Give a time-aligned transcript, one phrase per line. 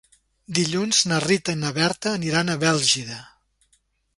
[0.59, 3.19] Dilluns na Rita i na Berta aniran a Bèlgida.